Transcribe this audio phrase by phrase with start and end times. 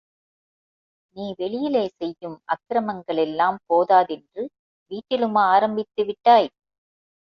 [1.15, 4.45] நீ வெளியிலே செய்யும் அக்கிரமங்களெல்லாம் போதாதென்று
[4.91, 6.49] வீட்டிலுமா ஆரம்பித்து விட்டாய்!